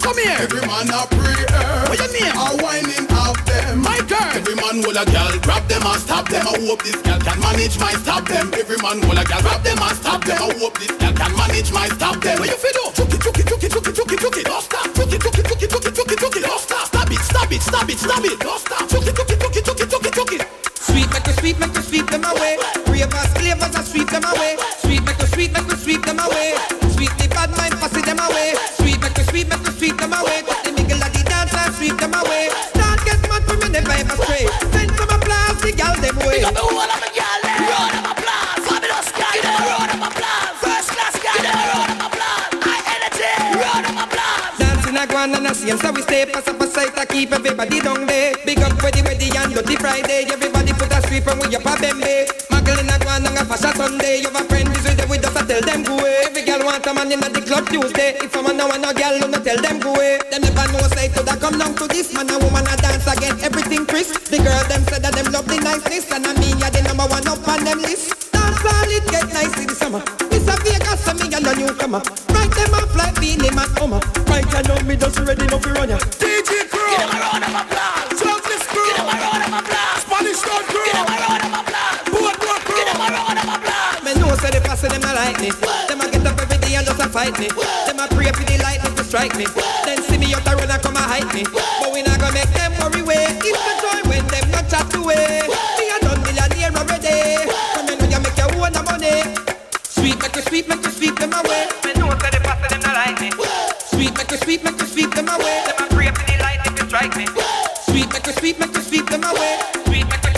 Come 0.00 0.18
here. 0.18 0.38
Every 0.40 0.62
man 0.66 0.90
a 0.90 1.06
pray. 1.06 1.46
What 1.86 1.98
you 1.98 2.10
mean? 2.10 2.32
A 2.34 2.46
whining 2.62 3.06
of 3.06 3.09
man 4.72 4.82
will 4.86 4.96
a 4.96 5.04
girl 5.04 5.34
grab 5.42 5.66
them 5.68 5.82
and 5.82 6.00
stop 6.00 6.28
them. 6.28 6.46
I 6.46 6.54
hope 6.66 6.82
this 6.82 6.96
girl 7.02 7.18
can 7.18 7.40
manage 7.40 7.78
my 7.78 7.92
stop 7.92 8.26
them. 8.28 8.52
Every 8.54 8.76
man 8.78 9.00
will 9.02 9.18
a 9.18 9.24
girl 9.24 9.42
grab 9.42 9.62
them 9.62 9.78
and 9.78 9.96
stop 9.96 10.24
them. 10.24 10.38
I 10.38 10.54
hope 10.58 10.78
this 10.78 10.94
girl 10.94 11.12
can 11.12 11.32
manage 11.36 11.72
my 11.72 11.88
stop 11.88 12.20
them. 12.22 12.38
What 12.38 12.48
you 12.48 12.56
feel 12.56 12.74
do? 12.78 12.84
Took 12.94 13.14
it, 13.14 13.20
took 13.20 13.38
it, 13.38 13.46
took 13.46 13.64
it, 13.64 13.70
took 13.70 13.86
it, 13.86 13.94
took 13.94 14.12
it, 14.12 14.20
took 14.20 14.36
it. 14.36 14.46
Don't 14.46 14.62
stop. 14.62 14.86
Took 14.94 15.12
it, 15.12 15.20
took 15.20 15.38
it, 15.38 15.46
took 15.46 15.62
it. 15.62 15.70
Don't 15.70 16.60
stop. 16.60 16.86
Stop 16.86 17.10
it, 17.10 17.20
stop 17.20 17.52
it, 17.52 17.62
stop 17.62 17.88
it, 17.90 17.98
stop 17.98 18.24
it. 18.24 18.38
Don't 18.38 18.60
stop. 18.60 18.88
Took 18.88 19.06
it, 19.06 19.16
took 19.16 19.30
it, 19.30 19.40
took 19.40 19.56
it, 19.56 19.64
took 19.64 19.80
it, 19.80 19.90
took 19.90 20.06
it, 20.06 20.12
took 20.14 20.32
it. 20.32 20.42
Sweet, 20.74 21.08
make 21.10 21.26
you 21.26 21.32
sweet, 21.34 21.58
make 21.58 21.74
you 21.74 21.82
sweep 21.82 22.06
them 22.06 22.24
away. 22.24 22.58
Ravers, 22.86 23.30
clavers, 23.34 23.74
and 23.74 23.86
sweep 23.86 24.08
them 24.08 24.24
away. 24.24 24.56
Sweet, 24.78 25.02
make 25.02 25.18
you 25.18 25.26
sweet, 25.26 25.52
make 25.52 25.66
you 25.66 25.76
sweep 25.76 26.02
them 26.04 26.18
away. 26.18 26.79
Them 36.42 36.56
up 36.56 36.64
of 36.64 36.88
them. 37.44 37.60
Round 37.70 37.94
of 38.00 38.04
applause. 38.12 38.60
Fabulous 38.64 39.08
guy, 39.12 39.32
give 39.34 39.44
them 39.44 39.56
a 39.56 39.66
round 39.68 39.90
of 39.92 40.02
applause. 40.08 40.56
First 40.64 40.88
class 40.94 41.14
guy, 41.20 41.36
give 41.36 41.44
them 41.44 41.58
a 41.58 41.66
round 41.70 41.90
of 41.90 42.00
applause. 42.08 42.50
High 42.64 42.84
energy, 42.96 43.32
round 43.60 43.84
of 43.90 43.96
applause. 44.04 44.54
Dancing 44.58 44.96
a 44.96 45.04
guan 45.06 45.36
and 45.36 45.46
a 45.46 45.54
same, 45.54 45.78
so 45.78 45.92
we 45.92 46.02
stay 46.02 46.26
pass 46.26 46.48
up 46.48 46.60
a 46.60 46.66
sight 46.66 46.94
to 46.96 47.04
keep 47.06 47.32
everybody 47.32 47.80
down 47.80 48.06
there. 48.06 48.34
Big 48.44 48.60
up 48.60 48.80
ready, 48.82 49.02
ready 49.02 49.28
and 49.36 49.54
dirty 49.54 49.76
Friday. 49.76 50.26
Everybody 50.30 50.72
put 50.72 50.92
a 50.92 51.00
sweep 51.08 51.26
and 51.26 51.40
we 51.40 51.56
up 51.56 51.64
a 51.64 51.74
bembe. 51.76 52.28
In 52.70 52.88
a 52.88 52.96
guan 53.02 53.26
and 53.26 53.36
a 53.36 53.44
fashion 53.44 53.74
Sunday. 53.74 54.20
You 54.22 54.30
have 54.30 54.44
a 54.44 54.48
friend 54.48 54.68
is 54.70 54.84
with 54.84 55.00
you, 55.00 55.06
we 55.10 55.18
just 55.18 55.34
tell 55.34 55.60
them 55.60 55.82
go 55.82 55.98
away. 55.98 56.30
Want 56.80 56.96
a 56.96 57.04
man 57.04 57.12
in 57.12 57.20
a 57.20 57.28
the 57.28 57.44
club 57.44 57.68
Tuesday. 57.68 58.16
If 58.24 58.34
a 58.34 58.40
man 58.40 58.56
no 58.56 58.64
want 58.64 58.80
no 58.80 58.88
girl, 58.96 59.12
no 59.28 59.36
tell 59.44 59.60
them 59.60 59.80
go 59.80 59.92
away. 59.92 60.16
Them 60.32 60.40
never 60.40 60.64
know 60.72 60.80
say 60.96 61.12
to 61.12 61.20
that 61.28 61.36
come 61.36 61.60
down 61.60 61.76
to 61.76 61.84
this 61.84 62.08
man 62.16 62.24
and 62.32 62.40
woman 62.40 62.64
a 62.64 62.74
dance 62.80 63.04
again. 63.04 63.36
Everything 63.44 63.84
crisp. 63.84 64.16
The 64.32 64.40
girl 64.40 64.64
them 64.64 64.80
said 64.88 65.04
that 65.04 65.12
them 65.12 65.28
love 65.28 65.44
the 65.44 65.60
niceness 65.60 66.08
and 66.08 66.24
I 66.24 66.32
mean 66.40 66.56
yeah 66.56 66.72
the 66.72 66.80
number 66.88 67.04
one 67.04 67.28
up 67.28 67.44
on 67.44 67.68
them 67.68 67.84
list. 67.84 68.32
Dance 68.32 68.64
all 68.64 68.88
it 68.88 69.04
get 69.12 69.28
nice 69.28 69.52
in 69.60 69.68
the 69.68 69.76
summer. 69.76 70.00
It's 70.32 70.48
a 70.48 70.56
Vegas 70.64 71.04
and 71.04 71.20
me 71.20 71.28
and 71.28 71.44
a 71.44 71.52
newcomer. 71.52 72.00
Right 72.32 72.48
them 72.48 72.72
off 72.72 72.96
like 72.96 73.20
Beenie 73.20 73.52
Man 73.52 73.68
Homer. 73.76 74.00
Right 74.24 74.48
you 74.48 74.62
know 74.64 74.80
me 74.88 74.96
just 74.96 75.20
ready 75.20 75.44
now 75.52 75.60
for 75.60 75.76
run 75.76 75.92
ya. 75.92 76.00
Me. 87.40 87.48
Them 87.88 87.98
a 87.98 88.06
pray 88.12 88.28
for 88.36 88.44
the 88.44 88.60
lightning 88.60 88.94
to 88.94 89.04
strike 89.04 89.34
me. 89.36 89.46
Then 89.88 89.98
see 90.04 90.18
me 90.20 90.34
out 90.36 90.44
a 90.44 90.52
run 90.52 90.70
and 90.70 90.82
come 90.82 90.96
a 90.96 91.00
hype 91.00 91.32
me. 91.32 91.48
But 91.48 91.88
we 91.92 92.04
not 92.04 92.20
gonna 92.20 92.36
make 92.36 92.52
them 92.52 92.76
worry 92.76 93.02
way. 93.02 93.24
It's 93.40 93.56
the 93.56 93.74
joy 93.80 94.00
when 94.04 94.24
them 94.28 94.46
not 94.52 94.68
chat 94.68 94.92
away. 94.92 95.48
Me 95.48 95.84
a 95.88 95.96
done 96.04 96.20
millionaire 96.20 96.72
already. 96.76 97.48
Come 97.48 97.88
in 97.88 97.96
when 97.96 98.10
you 98.12 98.20
make 98.20 98.36
your 98.36 98.52
own 98.60 98.76
money. 98.84 99.24
Sweet 99.88 100.20
make 100.20 100.36
you 100.36 100.44
sweet 100.44 100.68
make 100.68 100.84
you 100.84 100.92
sweep 100.92 101.16
them 101.16 101.32
away. 101.32 101.64
Me 101.84 101.96
know 101.96 102.12
say 102.20 102.30
the 102.30 102.40
pass 102.44 102.60
them 102.68 102.84
a 102.84 102.90
like 102.92 103.18
me. 103.24 103.32
Sweet 103.88 104.12
make 104.16 104.30
you 104.30 104.38
sweet 104.44 104.60
make 104.62 104.78
you 104.78 104.86
sweep 104.86 105.10
them 105.16 105.28
away. 105.32 105.64
Them 105.64 105.80
a 105.80 105.84
pray 105.96 106.12
for 106.12 106.24
the 106.28 106.36
lightning 106.44 106.76
to 106.76 106.84
strike 106.84 107.16
me. 107.16 107.24
Sweet 107.88 108.12
make 108.12 108.26
you 108.28 108.36
sweet 108.36 108.56
make 108.60 108.74
you 108.76 108.84
sweep 108.84 109.06
them 109.08 109.24
away. 109.24 109.56
Sweet 109.88 110.06
make 110.12 110.29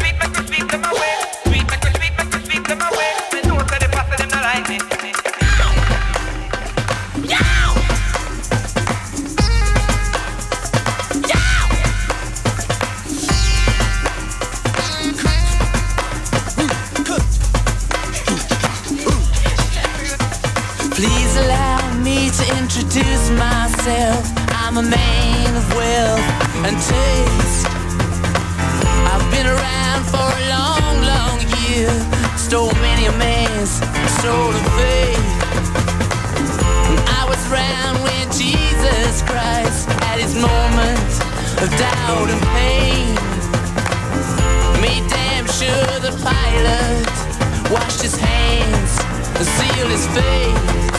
and 26.64 26.76
taste. 26.76 27.66
I've 29.10 29.26
been 29.34 29.46
around 29.46 30.02
for 30.06 30.22
a 30.22 30.42
long, 30.54 30.94
long 31.12 31.38
year. 31.66 31.90
stole 32.36 32.72
many 32.74 33.06
a 33.06 33.12
man's 33.18 33.70
soul 34.22 34.50
of 34.54 34.64
faith. 34.78 35.26
I 37.18 37.24
was 37.28 37.40
around 37.50 38.02
when 38.02 38.26
Jesus 38.30 39.22
Christ 39.22 39.88
had 40.06 40.20
his 40.20 40.34
moments 40.34 41.18
of 41.62 41.68
doubt 41.78 42.28
and 42.30 42.42
pain. 42.54 43.14
Made 44.80 45.08
damn 45.10 45.46
sure 45.46 45.92
the 46.06 46.14
Pilate 46.22 47.72
washed 47.72 48.02
his 48.02 48.16
hands 48.16 48.92
and 49.36 49.46
sealed 49.56 49.90
his 49.90 50.06
face. 50.14 50.91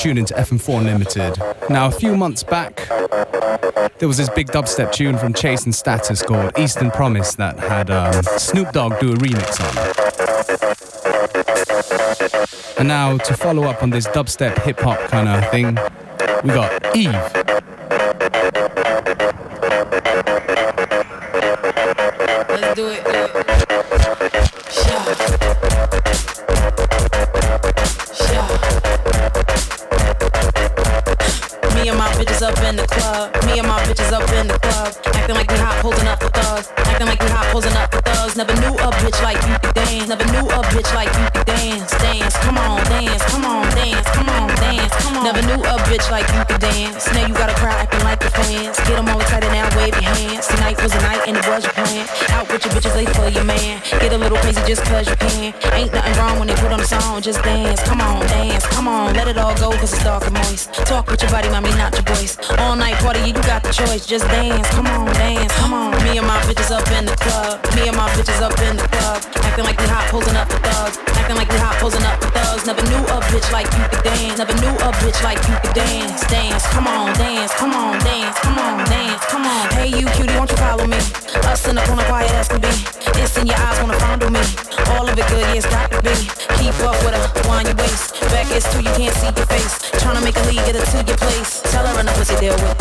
Tuned 0.00 0.18
into 0.18 0.32
FM4 0.32 0.78
Unlimited. 0.78 1.36
Now, 1.68 1.86
a 1.86 1.90
few 1.90 2.16
months 2.16 2.42
back, 2.42 2.88
there 3.98 4.08
was 4.08 4.16
this 4.16 4.30
big 4.30 4.46
dubstep 4.46 4.92
tune 4.92 5.18
from 5.18 5.34
Chase 5.34 5.66
and 5.66 5.74
Status 5.74 6.22
called 6.22 6.58
Eastern 6.58 6.90
Promise 6.90 7.34
that 7.34 7.58
had 7.58 7.90
um, 7.90 8.22
Snoop 8.38 8.72
Dogg 8.72 8.98
do 8.98 9.12
a 9.12 9.16
remix 9.16 9.60
on. 9.60 9.76
And 12.78 12.88
now, 12.88 13.18
to 13.18 13.36
follow 13.36 13.64
up 13.64 13.82
on 13.82 13.90
this 13.90 14.06
dubstep 14.06 14.62
hip 14.62 14.80
hop 14.80 14.98
kind 15.10 15.28
of 15.28 15.50
thing, 15.50 15.76
we 16.44 16.48
got 16.54 16.96
Eve. 16.96 17.39
Bitches 32.40 32.48
up 32.48 32.68
in 32.68 32.76
the 32.76 32.86
club. 32.86 33.44
Me 33.44 33.58
and 33.58 33.68
my 33.68 33.80
bitches 33.84 34.12
up 34.12 34.28
in 34.32 34.48
the 34.48 34.58
club. 34.58 34.94
Acting 35.04 35.36
like 35.36 35.50
we 35.50 35.58
hot, 35.58 35.76
posing 35.82 36.08
up 36.08 36.20
for 36.20 36.30
thugs. 36.30 36.72
Acting 36.76 37.06
like 37.06 37.20
we 37.20 37.28
hot, 37.28 37.46
posing 37.52 37.76
up 37.76 37.92
for 37.92 38.00
thugs. 38.00 38.36
Never 38.36 38.54
knew 38.60 38.74
a 38.80 38.88
bitch 39.00 39.20
like 39.22 39.40
you 39.46 39.56
could 39.60 39.74
dance. 39.74 40.08
Never 40.08 40.24
knew 40.32 40.46
a 40.48 40.60
bitch 40.72 40.92
like 40.94 41.12
you 41.20 41.26
could 41.34 41.46
dance. 41.46 41.90
Dance, 42.00 42.36
come 42.38 42.58
on, 42.58 42.82
dance, 42.84 43.22
come 43.24 43.44
on, 43.44 43.68
dance, 43.76 44.08
come 44.16 44.28
on, 44.28 44.48
dance, 44.56 44.92
come 45.04 45.16
on. 45.16 45.24
Never 45.24 45.42
knew 45.42 45.60
a 45.64 45.76
bitch 45.88 46.10
like 46.10 46.28
you 46.32 46.42
could 46.48 46.60
dance. 46.60 47.06
Now 47.12 47.26
you 47.26 47.34
gotta 47.34 47.54
cry 47.54 47.74
acting 47.76 48.04
like 48.04 48.22
your 48.22 48.32
fans. 48.32 48.76
Get 48.88 48.98
'em 48.98 49.08
all 49.08 49.20
excited 49.20 49.50
now, 49.52 49.68
wave 49.76 49.94
your 50.00 50.10
hands. 50.10 50.46
Tonight 50.46 50.80
was 50.82 50.94
a 50.94 51.00
night 51.02 51.22
and 51.28 51.36
it 51.36 51.46
was 51.46 51.64
Out 52.30 52.50
with 52.50 52.64
your 52.64 52.74
bitches, 52.74 52.94
they 52.94 53.06
for 53.12 53.28
your 53.28 53.44
man. 53.44 53.82
Get 54.00 54.12
a 54.12 54.18
little 54.18 54.38
crazy 54.38 54.60
just 54.66 54.82
cause 54.84 55.08
you 55.08 55.16
can. 55.16 55.54
Ain't 55.72 55.92
nothing 55.92 56.14
wrong 56.18 56.38
when 56.38 56.48
they 56.48 56.54
put 56.54 56.72
on 56.72 56.80
a 56.80 56.84
song. 56.84 57.22
Just 57.22 57.42
dance, 57.42 57.82
come 57.82 58.00
on, 58.00 58.20
dance, 58.26 58.66
come 58.66 58.88
on. 58.88 59.14
Let 59.14 59.28
it 59.28 59.38
all 59.38 59.54
go 59.56 59.70
cause 59.78 59.92
it's 59.92 60.04
dark 60.04 60.24
and 60.26 60.34
moist. 60.34 60.72
Talk 60.86 61.10
with 61.10 61.22
your 61.22 61.30
body, 61.30 61.48
mommy, 61.48 61.70
not 61.76 61.92
your 61.94 62.06
voice. 62.14 62.36
All 62.58 62.76
night 62.76 62.96
party, 63.02 63.20
you 63.20 63.34
got 63.34 63.62
the 63.62 63.72
choice. 63.72 64.06
Just 64.06 64.26
dance, 64.28 64.68
come 64.70 64.86
on, 64.86 65.06
dance, 65.14 65.52
come 65.54 65.74
on. 65.74 65.90
Me 66.04 66.18
and 66.18 66.26
my 66.26 66.38
bitches 66.46 66.70
up 66.70 66.86
in 66.92 67.06
the 67.06 67.16
club. 67.16 67.60
Me 67.74 67.88
and 67.88 67.96
my 67.96 68.08
bitches 68.14 68.40
up 68.40 68.56
in 68.62 68.76
the 68.76 68.86
club. 68.88 69.22
Acting 69.44 69.64
like 69.64 69.78
we 69.78 69.86
hot, 69.86 70.06
posing 70.10 70.36
up 70.36 70.50
for 70.50 70.58
thugs. 70.58 70.98
Acting 71.18 71.36
like 71.36 71.50
we 71.50 71.58
hot, 71.58 71.76
posing 71.82 72.04
up 72.04 72.22
for 72.22 72.30
thugs. 72.30 72.66
Never 72.66 72.82
knew 72.90 73.02
a 73.10 73.18
bitch 73.30 73.50
like 73.52 73.66
you 73.74 73.84
could 73.90 74.04
dance. 74.04 74.38
Never 74.38 74.54
knew 74.62 74.74
a 74.74 74.90
bitch 75.02 75.22
like 75.22 75.40
you 75.48 75.56
could 75.62 75.74
dance. 75.74 76.20
Dance, 76.30 76.66
come 76.70 76.86
on, 76.86 77.12
dance, 77.18 77.52
come 77.54 77.72
on, 77.74 77.98
dance, 78.00 78.38
come 78.40 78.58
on, 78.58 78.84
dance, 78.88 79.24
come 79.26 79.44
on. 79.46 79.70
Hey, 79.70 79.88
you 79.88 80.06
cutie, 80.14 80.34
won't 80.36 80.50
you 80.50 80.56
follow 80.56 80.86
me? 80.86 80.98
Us 81.50 81.66
in 81.66 81.74
the 81.74 81.82
can 81.96 82.60
be. 82.60 82.72
It's 83.20 83.36
in 83.38 83.46
your 83.46 83.56
eyes, 83.56 83.78
wanna 83.80 83.98
fondle 83.98 84.30
me. 84.30 84.42
All 84.90 85.06
of 85.06 85.18
it 85.18 85.26
good, 85.28 85.40
yeah, 85.40 85.58
it's 85.58 85.66
got 85.66 85.90
to 85.90 86.02
be. 86.02 86.14
Keep 86.58 86.74
up 86.82 86.96
with 87.04 87.14
her, 87.14 87.48
wind 87.48 87.68
your 87.68 87.76
waist. 87.76 88.18
Back 88.30 88.50
is 88.50 88.64
too, 88.70 88.82
you 88.82 88.92
can't 88.98 89.14
see 89.14 89.30
your 89.30 89.46
face. 89.46 89.74
Tryna 90.02 90.22
make 90.22 90.36
a 90.36 90.42
lead, 90.50 90.62
get 90.66 90.76
her 90.76 90.84
to 90.84 90.98
your 91.06 91.16
place. 91.16 91.62
Tell 91.70 91.86
her 91.86 92.00
enough 92.00 92.16
pussy 92.16 92.36
deal 92.36 92.54
with. 92.58 92.78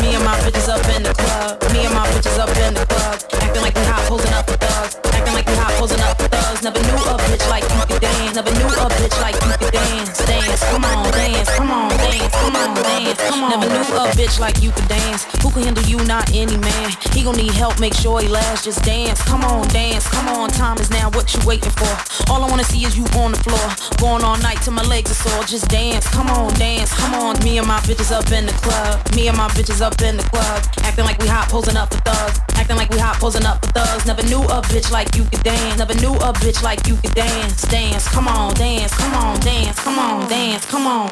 Me 0.00 0.14
and 0.14 0.24
my 0.24 0.36
bitches 0.44 0.68
up 0.68 0.84
in 0.96 1.02
the 1.02 1.14
club. 1.14 1.60
Me 1.72 1.84
and 1.84 1.94
my 1.94 2.06
bitches 2.12 2.38
up 2.38 2.50
in 2.56 2.74
the 2.74 2.84
club. 2.86 3.16
Acting 3.40 3.62
like 3.62 3.74
we 3.76 3.84
hot, 3.84 4.02
posing 4.08 4.32
up 4.32 4.48
for 4.48 4.56
thugs. 4.56 4.96
Acting 5.12 5.34
like 5.34 5.46
we 5.46 5.56
hot, 5.56 5.72
posing 5.78 6.00
up 6.00 6.16
for 6.20 6.28
thugs. 6.28 6.62
Never 6.62 6.80
knew 6.80 6.98
a 6.98 7.16
bitch 7.28 7.46
like 7.48 7.64
you 7.64 7.82
could 7.88 8.00
dance. 8.00 8.34
Never 8.34 8.52
knew 8.58 8.68
a 8.68 8.86
bitch 8.98 9.16
like 9.20 9.36
you 9.40 9.52
could 9.58 9.72
dance. 9.72 10.18
Dance, 10.26 10.62
come 10.70 10.84
on, 10.84 11.12
dance, 11.12 11.50
come 11.56 11.70
on, 11.70 11.93
come 12.32 12.56
on, 12.56 12.74
dance, 12.74 13.20
come 13.20 13.44
on. 13.44 13.50
Never 13.50 13.68
knew 13.68 13.96
a 13.96 14.08
bitch 14.14 14.38
like 14.38 14.62
you 14.62 14.70
could 14.70 14.88
dance. 14.88 15.24
Who 15.42 15.50
can 15.50 15.62
handle 15.62 15.84
you? 15.84 15.98
Not 16.04 16.30
any 16.32 16.56
man. 16.56 16.90
He 17.12 17.22
gon' 17.22 17.36
need 17.36 17.52
help, 17.52 17.80
make 17.80 17.94
sure 17.94 18.20
he 18.20 18.28
lasts. 18.28 18.64
Just 18.64 18.82
dance, 18.84 19.20
come 19.22 19.44
on, 19.44 19.66
dance, 19.68 20.06
come 20.08 20.28
on. 20.28 20.50
Time 20.50 20.78
is 20.78 20.90
now. 20.90 21.10
What 21.10 21.32
you 21.34 21.40
waiting 21.46 21.70
for? 21.72 21.92
All 22.30 22.44
I 22.44 22.48
wanna 22.48 22.64
see 22.64 22.84
is 22.84 22.96
you 22.96 23.04
on 23.16 23.32
the 23.32 23.38
floor. 23.38 23.66
Going 23.98 24.24
all 24.24 24.38
night 24.38 24.58
till 24.62 24.72
my 24.72 24.82
legs 24.82 25.10
are 25.10 25.28
sore. 25.28 25.44
Just 25.44 25.68
dance, 25.68 26.08
come 26.08 26.28
on, 26.30 26.52
dance, 26.54 26.92
come 26.94 27.14
on. 27.14 27.38
Me 27.44 27.58
and 27.58 27.66
my 27.66 27.80
bitches 27.80 28.12
up 28.12 28.30
in 28.32 28.46
the 28.46 28.52
club. 28.64 29.00
Me 29.14 29.28
and 29.28 29.36
my 29.36 29.48
bitches 29.48 29.80
up 29.80 30.00
in 30.02 30.16
the 30.16 30.24
club. 30.24 30.62
Acting 30.82 31.04
like 31.04 31.18
we 31.20 31.28
hot, 31.28 31.48
posing 31.48 31.76
up 31.76 31.92
for 31.92 32.00
thugs. 32.00 32.40
Acting 32.54 32.76
like 32.76 32.90
we 32.90 32.98
hot, 32.98 33.16
posing 33.16 33.44
up 33.44 33.64
for 33.64 33.72
thugs. 33.72 34.06
Never 34.06 34.22
knew 34.24 34.42
a 34.42 34.62
bitch 34.62 34.90
like 34.90 35.14
you 35.16 35.24
could 35.24 35.42
dance. 35.42 35.78
Never 35.78 35.94
knew 35.94 36.14
a 36.14 36.32
bitch 36.32 36.62
like 36.62 36.86
you 36.86 36.96
could 36.96 37.14
dance. 37.14 37.62
Dance, 37.62 38.08
come 38.08 38.28
on, 38.28 38.54
dance, 38.54 38.92
come 38.94 39.14
on, 39.14 39.40
dance, 39.40 39.78
come 39.80 39.98
on, 39.98 40.28
dance, 40.28 40.64
come 40.66 40.86
on. 40.86 41.10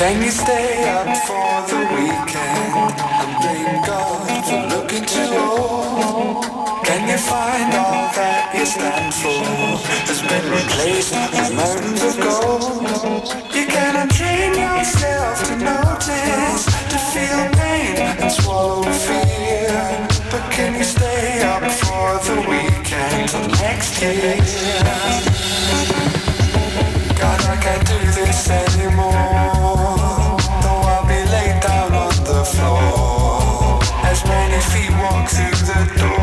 Can 0.00 0.22
you 0.22 0.30
stay 0.30 0.88
up 0.88 1.14
for 1.28 1.60
the 1.68 1.76
weekend 1.92 2.72
and 3.20 3.32
thank 3.44 3.86
God 3.86 4.44
for 4.48 4.60
looking 4.74 5.04
too 5.04 5.28
old? 5.36 6.42
Can 6.86 7.06
you 7.06 7.18
find 7.18 7.74
all 7.74 8.08
that 8.16 8.48
you 8.56 8.64
stand 8.64 9.12
for 9.12 9.44
has 10.08 10.22
been 10.24 10.46
replaced 10.48 11.12
with 11.12 11.52
mountains 11.52 12.00
of 12.00 12.16
gold? 12.16 13.28
You 13.52 13.66
can 13.66 14.08
untrain 14.08 14.56
yourself 14.56 15.44
to 15.48 15.56
notice, 15.68 16.64
to 16.64 16.98
feel 17.12 17.44
pain 17.60 18.00
and 18.00 18.32
swallow 18.32 18.88
fear. 19.04 20.08
But 20.32 20.50
can 20.50 20.78
you 20.78 20.84
stay 20.84 21.42
up 21.44 21.60
for 21.76 22.16
the 22.24 22.40
weekend 22.48 23.28
till 23.28 23.48
next 23.60 24.00
year? 24.00 24.40
God, 27.20 27.40
I 27.42 27.56
can't 27.56 27.86
do 27.86 27.98
this 28.12 28.48
anymore. 28.48 29.12
Though 30.62 30.82
I'll 30.92 31.06
be 31.06 31.20
laid 31.30 31.60
down 31.60 31.92
on 31.92 32.14
the 32.24 32.44
floor 32.44 33.78
as 34.10 34.24
many 34.24 34.60
feet 34.70 34.90
walk 35.02 35.28
through 35.28 35.66
the 35.68 36.00
door. 36.00 36.19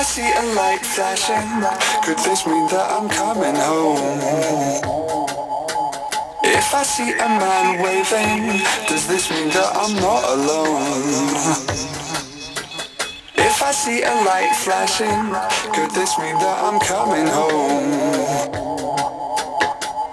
I 0.00 0.02
see 0.02 0.22
a 0.22 0.54
light 0.54 0.80
flashing 0.80 1.60
Could 2.02 2.16
this 2.24 2.46
mean 2.46 2.66
that 2.68 2.88
I'm 2.90 3.06
coming 3.10 3.54
home? 3.54 4.00
If 6.42 6.74
I 6.74 6.82
see 6.82 7.12
a 7.12 7.28
man 7.28 7.82
waving 7.82 8.64
Does 8.88 9.06
this 9.06 9.30
mean 9.30 9.48
that 9.48 9.70
I'm 9.76 9.94
not 9.96 10.24
alone? 10.24 10.88
If 13.36 13.62
I 13.62 13.72
see 13.72 14.00
a 14.02 14.14
light 14.24 14.56
flashing 14.64 15.20
Could 15.74 15.90
this 15.90 16.16
mean 16.18 16.36
that 16.38 16.58
I'm 16.64 16.80
coming 16.80 17.26
home? 17.26 17.92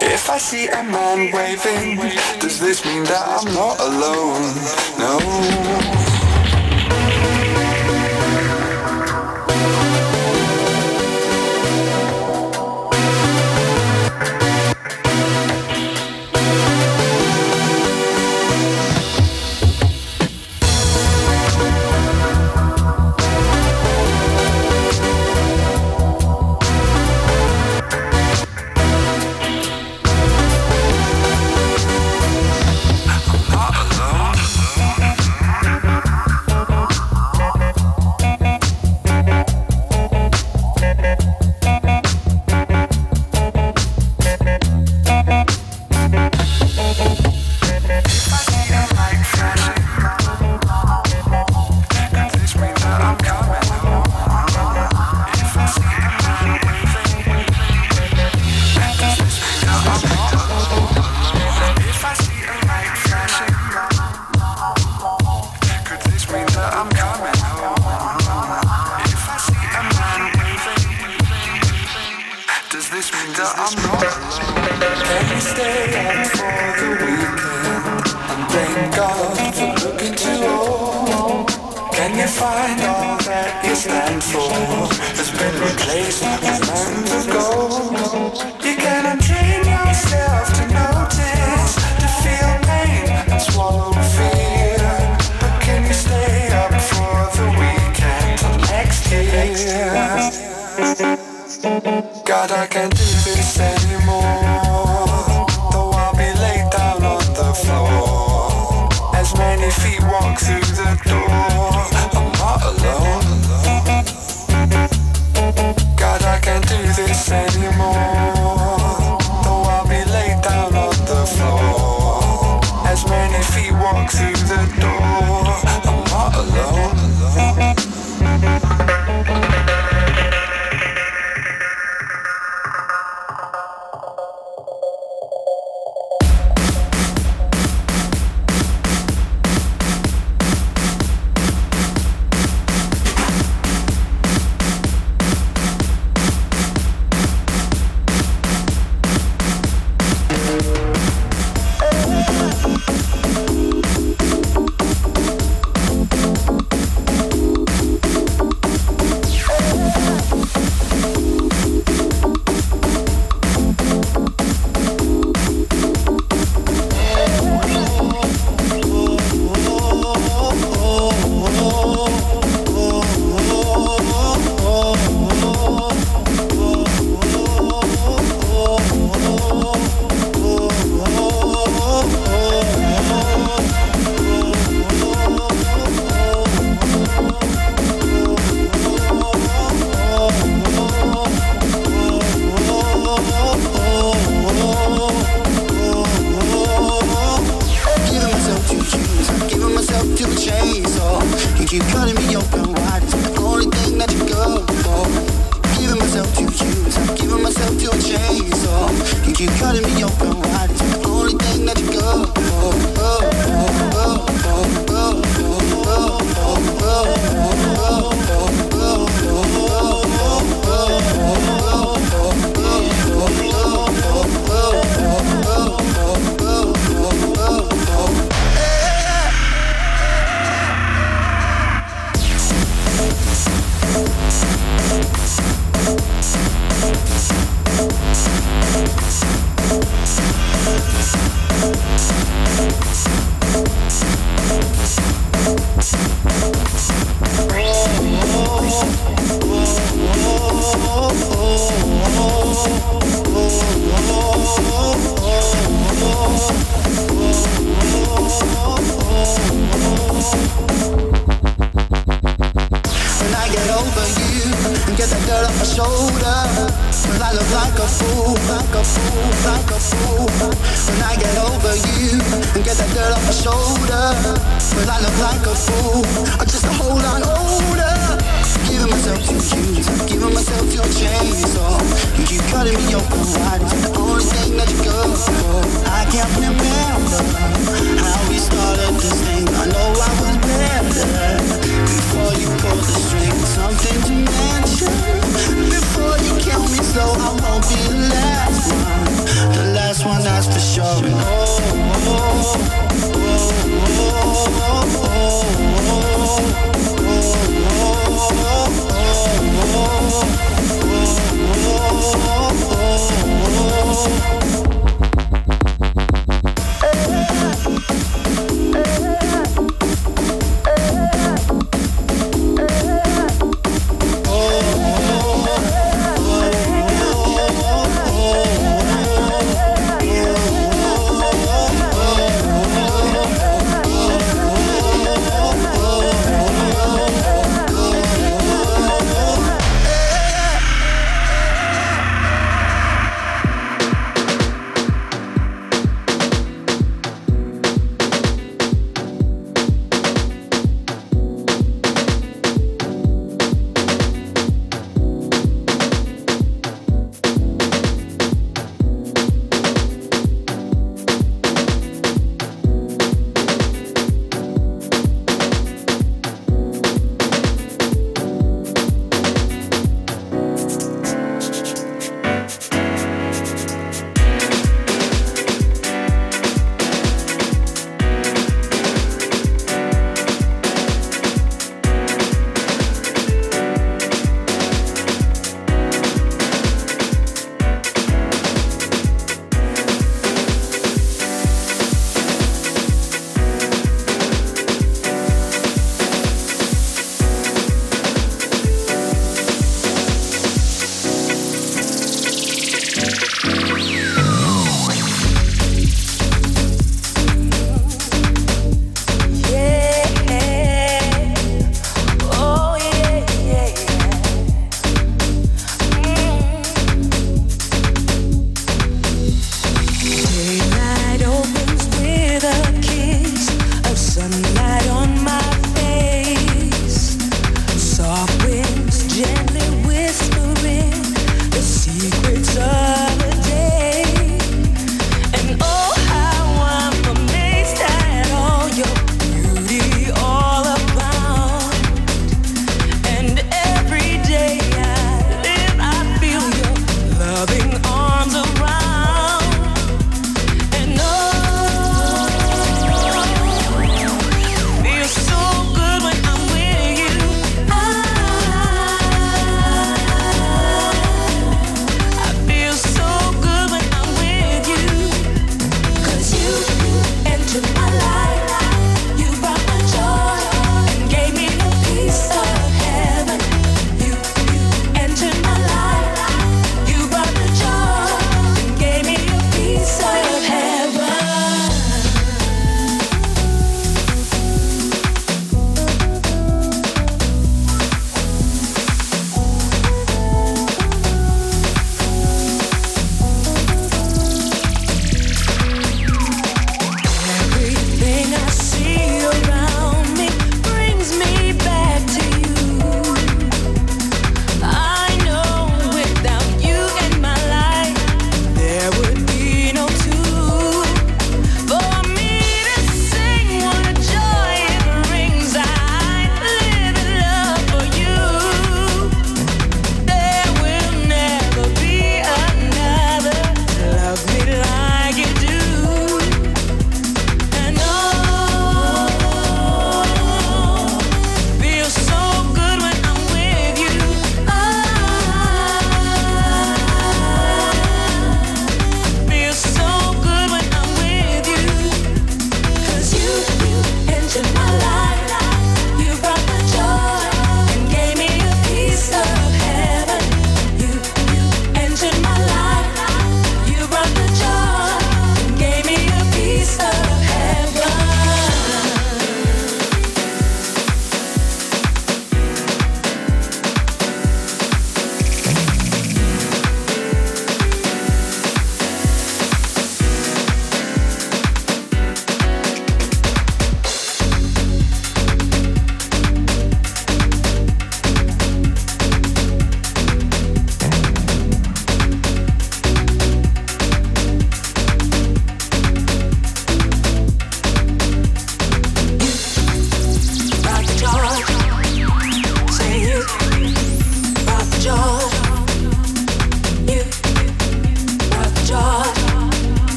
If 0.00 0.30
I 0.30 0.38
see 0.38 0.68
a 0.68 0.82
man 0.84 1.32
waving 1.32 1.96
Does 2.38 2.60
this 2.60 2.84
mean 2.84 3.02
that 3.10 3.24
I'm 3.26 3.52
not 3.52 3.80
alone? 3.80 4.46
No 4.96 5.81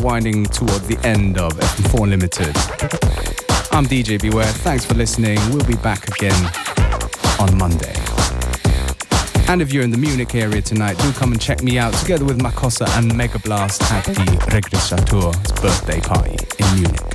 we're 0.00 0.06
winding 0.06 0.44
toward 0.44 0.82
the 0.82 0.98
end 1.04 1.38
of 1.38 1.52
FM4 1.52 2.08
Limited. 2.08 2.56
I'm 3.72 3.86
DJ 3.86 4.20
Beware. 4.20 4.44
Thanks 4.44 4.84
for 4.84 4.94
listening. 4.94 5.38
We'll 5.50 5.64
be 5.64 5.76
back 5.76 6.06
again 6.08 6.50
on 7.38 7.56
Monday. 7.56 7.94
And 9.48 9.60
if 9.60 9.72
you're 9.72 9.82
in 9.82 9.90
the 9.90 9.98
Munich 9.98 10.34
area 10.34 10.62
tonight, 10.62 10.98
do 10.98 11.12
come 11.12 11.32
and 11.32 11.40
check 11.40 11.62
me 11.62 11.78
out 11.78 11.92
together 11.94 12.24
with 12.24 12.38
Makossa 12.38 12.86
and 12.98 13.16
Mega 13.16 13.38
Blast 13.38 13.82
at 13.90 14.04
the 14.04 14.12
Regressator's 14.50 15.60
birthday 15.60 16.00
party 16.00 16.36
in 16.58 16.74
Munich. 16.82 17.09